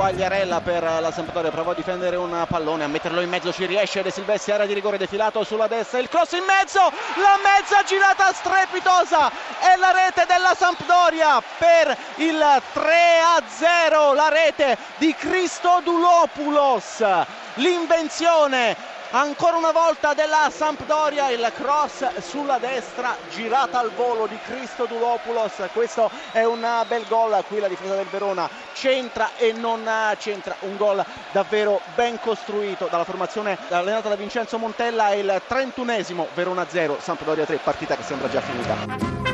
Mattarella 0.00 0.62
per 0.62 0.82
la 0.82 1.12
Sampdoria, 1.12 1.50
prova 1.50 1.72
a 1.72 1.74
difendere 1.74 2.16
un 2.16 2.46
pallone, 2.48 2.84
a 2.84 2.88
metterlo 2.88 3.20
in 3.20 3.28
mezzo 3.28 3.52
ci 3.52 3.66
riesce. 3.66 4.00
De 4.00 4.10
Silvestri, 4.10 4.52
area 4.52 4.64
di 4.64 4.72
rigore 4.72 4.96
defilato 4.96 5.44
sulla 5.44 5.66
destra, 5.66 5.98
il 5.98 6.08
cross 6.08 6.32
in 6.32 6.44
mezzo, 6.46 6.80
la 6.80 7.38
mezza 7.44 7.82
girata 7.82 8.32
strepitosa 8.32 9.28
e 9.28 9.76
la 9.78 9.90
rete 9.92 10.24
della 10.26 10.54
Sampdoria 10.56 11.42
per 11.58 11.94
il 12.16 12.62
3 12.72 12.92
a 13.20 13.42
0, 13.46 14.14
la 14.14 14.28
rete 14.30 14.78
di 14.96 15.14
Christodoulos, 15.14 17.04
l'invenzione 17.54 18.89
ancora 19.10 19.56
una 19.56 19.72
volta 19.72 20.14
della 20.14 20.50
Sampdoria 20.50 21.30
il 21.30 21.50
cross 21.54 22.18
sulla 22.18 22.58
destra 22.58 23.16
girata 23.30 23.78
al 23.78 23.90
volo 23.92 24.26
di 24.26 24.38
Cristo 24.44 24.84
Dulopoulos 24.84 25.52
questo 25.72 26.10
è 26.32 26.44
un 26.44 26.64
bel 26.86 27.04
gol 27.08 27.42
qui 27.48 27.58
la 27.58 27.68
difesa 27.68 27.94
del 27.96 28.06
Verona 28.06 28.48
centra 28.72 29.30
e 29.36 29.52
non 29.52 29.88
centra. 30.18 30.54
Un 30.60 30.76
gol 30.76 31.04
davvero 31.32 31.80
ben 31.94 32.20
costruito 32.20 32.88
dalla 32.90 33.04
formazione 33.04 33.58
allenata 33.68 34.08
da 34.08 34.16
Vincenzo 34.16 34.58
Montella 34.58 35.12
il 35.14 35.42
31esimo 35.48 36.26
Verona 36.34 36.66
0 36.68 36.98
Sampdoria 37.00 37.44
3 37.44 37.56
partita 37.56 37.96
che 37.96 38.02
sembra 38.02 38.28
già 38.28 38.40
finita 38.40 39.29